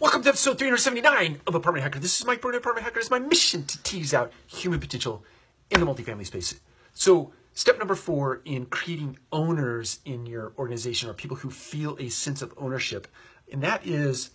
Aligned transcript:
Welcome 0.00 0.22
to 0.22 0.28
episode 0.28 0.58
379 0.58 1.40
of 1.44 1.56
Apartment 1.56 1.82
Hacker. 1.82 1.98
This 1.98 2.20
is 2.20 2.24
Mike 2.24 2.40
Brewer, 2.40 2.56
Apartment 2.56 2.84
Hacker. 2.84 3.00
It's 3.00 3.10
my 3.10 3.18
mission 3.18 3.64
to 3.64 3.82
tease 3.82 4.14
out 4.14 4.30
human 4.46 4.78
potential 4.78 5.24
in 5.72 5.80
the 5.80 5.86
multifamily 5.86 6.24
space. 6.24 6.54
So, 6.94 7.32
step 7.52 7.78
number 7.78 7.96
four 7.96 8.40
in 8.44 8.66
creating 8.66 9.18
owners 9.32 9.98
in 10.04 10.24
your 10.24 10.52
organization 10.56 11.10
are 11.10 11.14
people 11.14 11.38
who 11.38 11.50
feel 11.50 11.96
a 11.98 12.10
sense 12.10 12.42
of 12.42 12.54
ownership. 12.56 13.08
And 13.52 13.60
that 13.64 13.84
is 13.84 14.30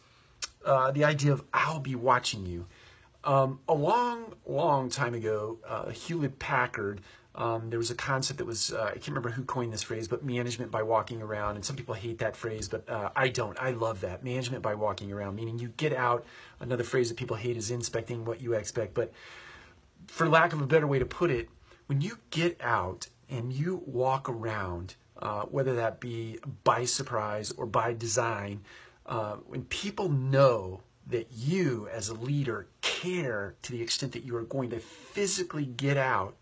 uh, 0.65 0.91
the 0.91 1.05
idea 1.05 1.31
of 1.31 1.45
I'll 1.53 1.79
be 1.79 1.95
watching 1.95 2.45
you. 2.45 2.67
Um, 3.23 3.59
a 3.67 3.73
long, 3.73 4.33
long 4.45 4.89
time 4.89 5.13
ago, 5.13 5.59
uh, 5.65 5.89
Hewlett 5.89 6.39
Packard 6.39 7.01
um, 7.35 7.69
there 7.69 7.79
was 7.79 7.89
a 7.89 7.95
concept 7.95 8.37
that 8.37 8.45
was, 8.45 8.71
uh, 8.71 8.83
I 8.83 8.91
can't 8.91 9.09
remember 9.09 9.29
who 9.29 9.43
coined 9.43 9.73
this 9.73 9.81
phrase, 9.81 10.07
but 10.07 10.23
management 10.23 10.69
by 10.69 10.83
walking 10.83 11.21
around. 11.21 11.55
And 11.55 11.65
some 11.65 11.75
people 11.75 11.95
hate 11.95 12.19
that 12.19 12.35
phrase, 12.35 12.67
but 12.67 12.87
uh, 12.87 13.09
I 13.15 13.29
don't. 13.29 13.59
I 13.59 13.71
love 13.71 14.01
that. 14.01 14.23
Management 14.23 14.61
by 14.61 14.75
walking 14.75 15.11
around, 15.11 15.35
meaning 15.35 15.57
you 15.57 15.69
get 15.69 15.93
out. 15.93 16.25
Another 16.59 16.83
phrase 16.83 17.09
that 17.09 17.17
people 17.17 17.35
hate 17.35 17.57
is 17.57 17.71
inspecting 17.71 18.23
what 18.23 18.39
you 18.39 18.53
expect. 18.53 18.93
But 18.93 19.11
for 20.07 20.29
lack 20.29 20.53
of 20.53 20.61
a 20.61 20.67
better 20.67 20.85
way 20.85 20.99
to 20.99 21.05
put 21.05 21.31
it, 21.31 21.49
when 21.87 22.01
you 22.01 22.19
get 22.29 22.59
out 22.61 23.07
and 23.29 23.51
you 23.51 23.81
walk 23.87 24.29
around, 24.29 24.95
uh, 25.19 25.43
whether 25.43 25.75
that 25.75 25.99
be 25.99 26.37
by 26.63 26.85
surprise 26.85 27.51
or 27.51 27.65
by 27.65 27.93
design, 27.93 28.61
uh, 29.07 29.37
when 29.47 29.63
people 29.65 30.07
know 30.07 30.81
that 31.07 31.27
you 31.31 31.89
as 31.91 32.09
a 32.09 32.13
leader 32.13 32.67
care 33.03 33.55
to 33.61 33.71
the 33.71 33.81
extent 33.81 34.13
that 34.13 34.23
you 34.23 34.35
are 34.35 34.43
going 34.43 34.69
to 34.69 34.79
physically 34.79 35.65
get 35.65 35.97
out 35.97 36.35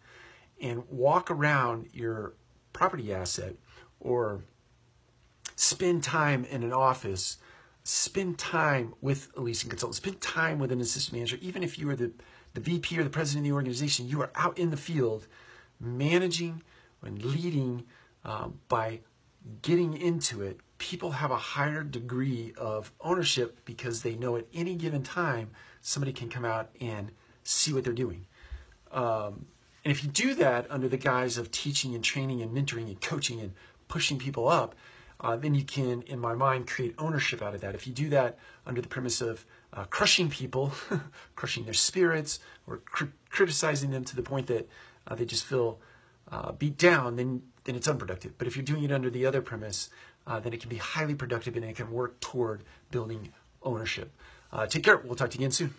and 0.62 0.84
walk 0.90 1.32
around 1.32 1.88
your 1.94 2.34
property 2.72 3.14
asset 3.14 3.56
or 4.00 4.44
spend 5.56 6.04
time 6.04 6.46
in 6.46 6.64
an 6.64 6.72
office, 6.72 7.38
spend 7.84 8.38
time 8.38 8.94
with 9.02 9.30
a 9.36 9.42
leasing 9.42 9.70
consultant, 9.70 9.96
spend 9.96 10.22
time 10.22 10.60
with 10.60 10.72
an 10.72 10.82
assistant 10.82 11.16
manager, 11.16 11.38
even 11.42 11.64
if 11.64 11.80
you 11.80 11.90
are 11.90 11.96
the, 11.96 12.12
the 12.54 12.62
VP 12.62 12.98
or 13.00 13.04
the 13.04 13.10
president 13.10 13.46
of 13.46 13.50
the 13.50 13.56
organization, 13.56 14.08
you 14.08 14.22
are 14.22 14.32
out 14.36 14.58
in 14.58 14.70
the 14.70 14.78
field 14.78 15.28
managing 15.80 16.62
and 17.04 17.24
leading 17.26 17.84
um, 18.24 18.60
by 18.68 19.00
getting 19.64 19.98
into 19.98 20.44
it. 20.44 20.60
People 20.82 21.12
have 21.12 21.30
a 21.30 21.38
higher 21.38 21.84
degree 21.84 22.54
of 22.58 22.92
ownership 23.00 23.60
because 23.66 24.02
they 24.02 24.16
know 24.16 24.36
at 24.36 24.48
any 24.52 24.74
given 24.74 25.04
time 25.04 25.52
somebody 25.80 26.12
can 26.12 26.28
come 26.28 26.44
out 26.44 26.72
and 26.82 27.12
see 27.44 27.72
what 27.72 27.84
they're 27.84 27.94
doing. 27.94 28.26
Um, 28.92 29.46
and 29.86 29.92
if 29.92 30.04
you 30.04 30.10
do 30.10 30.34
that 30.34 30.66
under 30.72 30.90
the 30.90 30.98
guise 30.98 31.38
of 31.38 31.52
teaching 31.52 31.94
and 31.94 32.04
training 32.04 32.42
and 32.42 32.52
mentoring 32.52 32.88
and 32.88 33.00
coaching 33.00 33.40
and 33.40 33.54
pushing 33.90 34.18
people 34.18 34.48
up, 34.48 34.74
uh, 35.20 35.36
then 35.36 35.54
you 35.54 35.64
can, 35.64 36.02
in 36.02 36.18
my 36.18 36.34
mind, 36.34 36.66
create 36.66 36.96
ownership 36.98 37.44
out 37.44 37.54
of 37.54 37.62
that. 37.62 37.76
If 37.76 37.86
you 37.86 37.94
do 37.94 38.10
that 38.10 38.40
under 38.66 38.82
the 38.82 38.88
premise 38.88 39.22
of 39.22 39.46
uh, 39.74 39.84
crushing 39.84 40.32
people, 40.32 40.74
crushing 41.36 41.66
their 41.66 41.76
spirits, 41.76 42.40
or 42.66 42.78
cr- 42.78 43.06
criticizing 43.30 43.92
them 43.92 44.04
to 44.06 44.16
the 44.16 44.24
point 44.24 44.48
that 44.48 44.68
uh, 45.06 45.14
they 45.14 45.26
just 45.26 45.46
feel 45.46 45.80
uh, 46.32 46.54
beat 46.54 46.80
down, 46.80 47.18
then 47.18 47.44
then 47.64 47.76
it's 47.76 47.88
unproductive. 47.88 48.38
But 48.38 48.48
if 48.48 48.56
you're 48.56 48.66
doing 48.66 48.84
it 48.84 48.92
under 48.92 49.10
the 49.10 49.26
other 49.26 49.42
premise, 49.42 49.90
uh, 50.28 50.40
then 50.40 50.54
it 50.54 50.60
can 50.60 50.70
be 50.70 50.78
highly 50.78 51.16
productive 51.16 51.56
and 51.56 51.66
it 51.66 51.76
can 51.76 51.92
work 51.92 52.20
toward 52.20 52.64
building 52.92 53.32
ownership. 53.64 54.12
Uh, 54.52 54.68
take 54.68 54.84
care. 54.84 54.98
We'll 54.98 55.16
talk 55.16 55.30
to 55.32 55.38
you 55.38 55.44
again 55.44 55.52
soon. 55.52 55.74